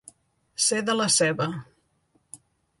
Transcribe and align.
Ser 0.67 0.79
de 0.87 0.95
la 0.97 1.07
ceba. 1.17 1.49